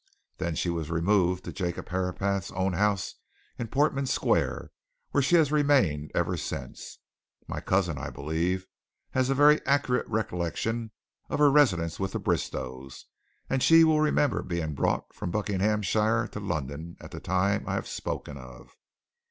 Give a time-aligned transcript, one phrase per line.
[0.39, 3.13] Then she was removed to Jacob Herapath's own house
[3.59, 4.71] in Portman Square,
[5.11, 6.97] where she has remained ever since.
[7.47, 8.65] My cousin, I believe,
[9.11, 10.89] has a very accurate recollection
[11.29, 13.05] of her residence with the Bristowes,
[13.47, 17.87] and she will remember being brought from Buckinghamshire to London at the time I have
[17.87, 18.75] spoken of."